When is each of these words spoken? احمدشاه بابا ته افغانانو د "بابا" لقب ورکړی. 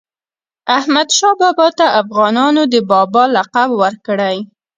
احمدشاه 0.77 1.33
بابا 1.41 1.67
ته 1.77 1.85
افغانانو 2.01 2.61
د 2.73 2.75
"بابا" 2.91 3.23
لقب 3.35 3.69
ورکړی. 3.81 4.37